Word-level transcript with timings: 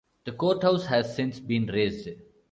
The 0.25 0.31
courthouse 0.31 0.87
has 0.87 1.15
since 1.15 1.39
been 1.39 1.67
razed. 1.67 2.09